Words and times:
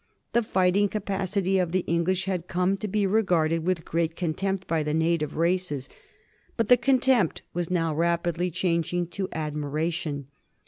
The 0.33 0.41
fighting 0.41 0.89
capacity 0.89 1.59
of 1.59 1.71
the 1.73 1.85
Eng 1.87 2.05
lish 2.05 2.25
had 2.25 2.47
come 2.47 2.75
to 2.77 2.87
be 2.87 3.05
regarded 3.05 3.63
with 3.63 3.85
great 3.85 4.15
contempt 4.15 4.65
by 4.65 4.81
the 4.81 4.95
native 4.95 5.37
races, 5.37 5.89
but 6.57 6.69
the 6.69 6.77
contempt 6.77 7.43
was 7.53 7.69
now 7.69 7.93
rapidly 7.93 8.49
changing 8.49 9.05
to 9.05 9.29
admiration. 9.31 10.25